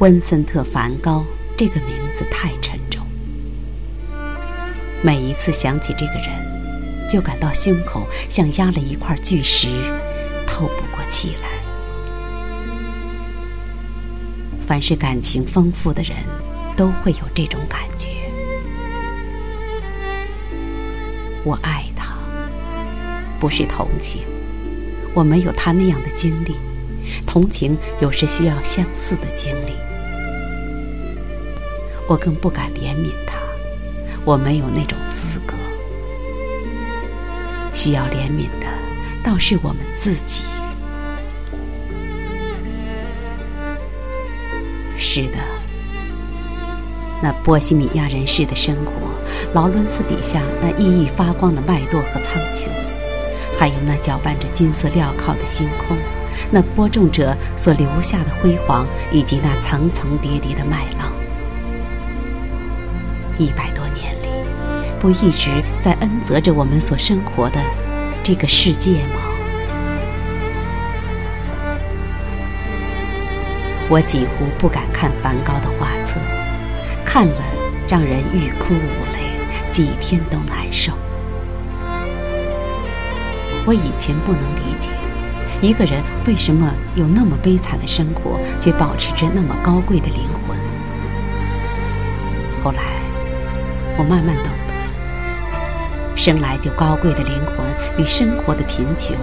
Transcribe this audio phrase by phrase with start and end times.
[0.00, 1.22] 温森特·梵高
[1.58, 3.06] 这个名字太沉重，
[5.02, 9.68] 每一次想起这个人，就感到胸口像压了一块巨石，
[10.46, 11.50] 透不过气来。
[14.62, 16.16] 凡是感情丰富的人，
[16.74, 18.08] 都会有这种感觉。
[21.44, 22.16] 我爱他，
[23.38, 24.22] 不是同情，
[25.12, 26.54] 我没有他那样的经历。
[27.26, 29.72] 同情有时需要相似的经历，
[32.10, 33.38] 我更不敢怜悯他，
[34.24, 35.54] 我没有那种资格。
[37.72, 38.66] 需要怜悯的，
[39.22, 40.44] 倒是我们自己。
[44.98, 45.38] 是的，
[47.22, 48.92] 那波西米亚人士的生活，
[49.54, 52.66] 劳伦斯笔下那熠熠发光的脉络和苍穹，
[53.56, 55.96] 还有那搅拌着金色镣铐的星空。
[56.50, 61.14] 那播种者所留下的辉煌，以及那层层叠叠的麦浪，
[63.40, 64.26] 一百多年里，
[64.98, 67.58] 不一直在恩泽着我们所生活的
[68.22, 69.22] 这个世界吗？
[73.88, 76.20] 我几乎不敢看梵高的画册，
[77.02, 77.42] 看了
[77.88, 79.32] 让人欲哭无泪，
[79.70, 80.92] 几天都难受。
[83.64, 84.90] 我以前不能理解。
[85.62, 90.58] 一个人为什么有那么悲惨的生活，却保持着那么高贵的灵魂？
[92.62, 92.99] 后来，
[94.00, 97.58] 我慢慢懂得了，生来就高贵的灵魂
[97.98, 99.14] 与生活的贫穷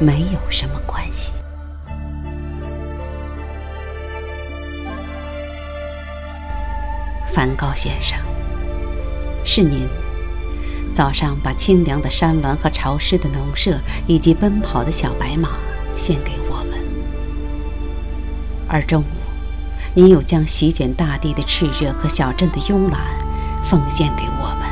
[0.00, 1.34] 没有什么关系。
[7.32, 8.18] 梵高先生，
[9.44, 9.86] 是您
[10.92, 13.78] 早上把清凉的山峦和潮湿的农舍，
[14.08, 15.50] 以及奔跑的小白马。
[15.96, 16.80] 献给我们，
[18.66, 19.04] 而中午，
[19.94, 23.00] 您又将席卷大地的炽热和小镇的慵懒
[23.64, 24.68] 奉献给我们。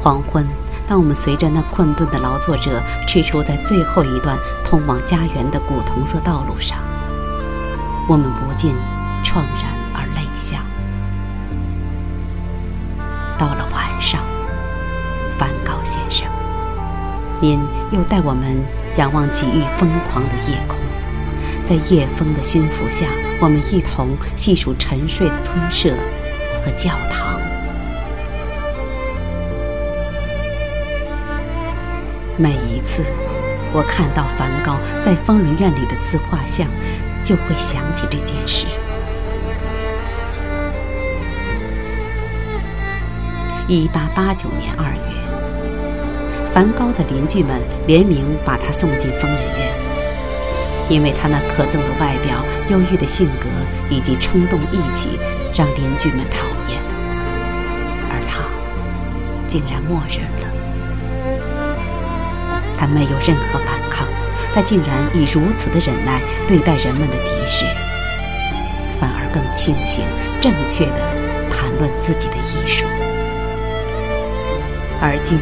[0.00, 0.46] 黄昏，
[0.86, 6.78] 当我们随着那困顿的劳作者驰出在最后一段通往家园的古铜色道路上，
[8.08, 8.74] 我们不禁
[9.22, 10.64] 怆然而泪下。
[13.36, 14.22] 到了晚上，
[15.36, 16.26] 梵高先生，
[17.40, 17.60] 您
[17.92, 18.64] 又带我们。
[18.96, 20.78] 仰望几域疯狂的夜空，
[21.64, 23.06] 在夜风的熏拂下，
[23.40, 25.94] 我们一同细数沉睡的村舍
[26.68, 27.40] 和教堂。
[32.36, 33.02] 每一次
[33.72, 36.68] 我看到梵高在疯人院里的自画像，
[37.22, 38.66] 就会想起这件事。
[43.66, 44.98] 一八八九年二月。
[46.52, 49.72] 梵高的邻居们联名把他送进疯人院，
[50.88, 53.46] 因为他那可憎的外表、忧郁的性格
[53.88, 55.18] 以及冲动义气，
[55.54, 56.57] 让邻居们讨。
[59.48, 60.46] 竟然默认了，
[62.74, 64.06] 他没有任何反抗，
[64.54, 67.64] 他竟然以如此的忍耐对待人们的敌视，
[69.00, 70.04] 反而更清醒、
[70.40, 71.00] 正确地
[71.50, 72.86] 谈论自己的艺术。
[75.00, 75.40] 而今。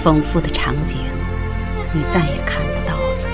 [0.00, 1.00] 丰富的场景，
[1.92, 3.26] 你再也看不到了；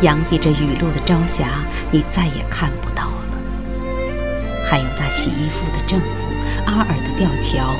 [0.00, 1.48] 洋溢着雨露的朝霞，
[1.90, 3.36] 你再也看不到了。
[4.64, 6.06] 还有那洗衣服的政府，
[6.66, 7.74] 阿尔的吊桥，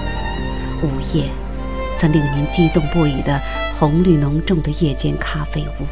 [0.84, 1.30] 午夜
[1.96, 3.40] 曾令您激动不已的
[3.72, 5.86] 红绿浓重的夜间咖啡屋。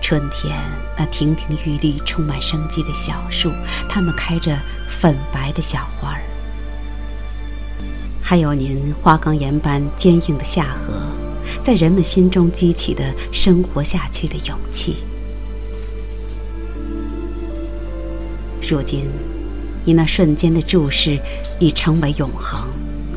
[0.00, 0.56] 春天，
[0.96, 3.50] 那亭亭玉立、充满生机的小树，
[3.88, 4.56] 它们开着
[4.88, 6.22] 粉白的小花儿。
[8.22, 10.94] 还有您花岗岩般坚硬的下颌，
[11.62, 15.04] 在人们心中激起的生活下去的勇气。
[18.62, 19.10] 如今，
[19.90, 21.18] 你那瞬间的注视
[21.58, 22.60] 已成为永恒，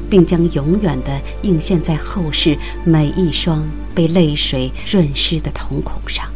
[0.09, 6.27] 并将永远的映现在后世每一双被泪水润湿的瞳孔上，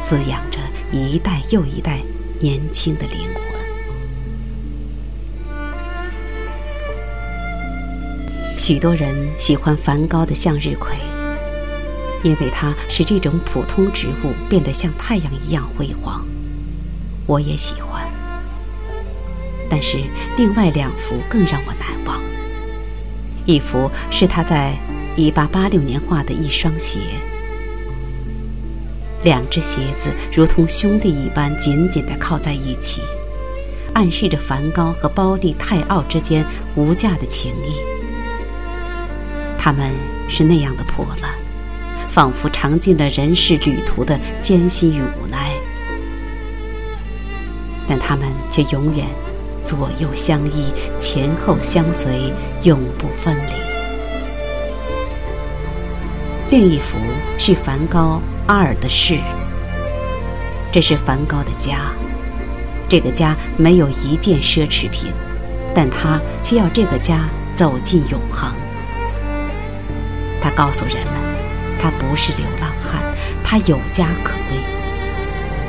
[0.00, 0.58] 滋养着
[0.90, 2.00] 一代又一代
[2.40, 3.44] 年轻的灵魂。
[8.58, 10.96] 许多人喜欢梵高的向日葵，
[12.22, 16.26] 因为它使这种普通植物变得像太阳一样辉煌。
[17.26, 18.10] 我也喜欢，
[19.68, 19.98] 但是
[20.36, 22.22] 另外两幅更让我难忘。
[23.46, 24.74] 一幅是他在
[25.16, 27.00] 1886年画的一双鞋，
[29.22, 33.02] 两只鞋子如同兄弟一般紧紧地靠在一起，
[33.92, 37.74] 暗示着梵高和胞弟泰奥之间无价的情谊。
[39.58, 39.92] 他们
[40.28, 41.32] 是那样的破烂，
[42.10, 45.52] 仿佛尝尽了人世旅途的艰辛与无奈。
[47.86, 49.06] 但他们却永远
[49.74, 52.32] 左右相依，前后相随，
[52.62, 53.52] 永不分离。
[56.48, 56.96] 另一幅
[57.38, 59.14] 是梵高《阿尔的诗》，
[60.70, 61.90] 这是梵高的家。
[62.88, 65.12] 这个家没有一件奢侈品，
[65.74, 68.52] 但他却要这个家走进永恒。
[70.40, 71.14] 他告诉人们，
[71.80, 73.02] 他不是流浪汉，
[73.42, 74.56] 他有家可归，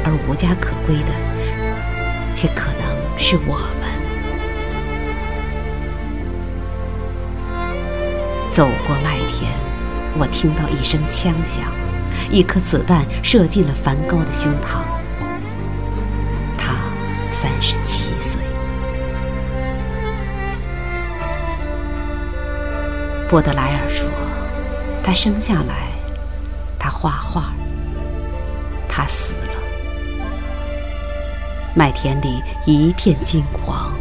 [0.04, 2.86] 而无家可归的，却可能
[3.18, 3.85] 是我们。
[8.56, 9.52] 走过麦田，
[10.18, 11.66] 我听到一声枪响，
[12.32, 14.80] 一颗子弹射进了梵高的胸膛。
[16.58, 16.78] 他
[17.34, 18.42] 三十七岁。
[23.30, 24.08] 波德莱尔说。
[25.04, 25.90] 他生下来，
[26.80, 27.54] 他画画，
[28.88, 29.54] 他死了。
[31.76, 33.92] 麦田里一片金黄，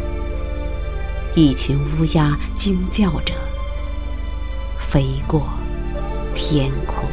[1.35, 3.33] 一群乌鸦惊叫着
[4.87, 5.41] 飞过
[6.35, 7.09] 天空。